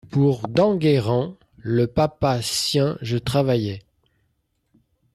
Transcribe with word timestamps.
Pour 0.09 0.47
d’Enguerrand 0.47 1.35
le 1.57 1.85
papa 1.85 2.41
sien 2.41 2.97
je 3.03 3.17
travaillais. 3.19 3.81